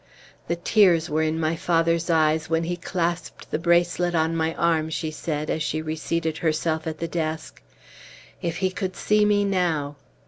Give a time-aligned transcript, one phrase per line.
[0.47, 4.89] "The tears were in my father's eyes when he clapsed the bracelet on my arm,"
[4.89, 7.61] she said, as she reseated herself at the desk.
[8.41, 9.97] "If he could see me now!"